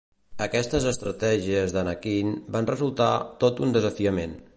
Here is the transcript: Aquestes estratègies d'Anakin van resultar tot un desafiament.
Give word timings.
Aquestes 0.43 0.85
estratègies 0.91 1.75
d'Anakin 1.75 2.33
van 2.57 2.71
resultar 2.71 3.11
tot 3.45 3.63
un 3.67 3.77
desafiament. 3.77 4.35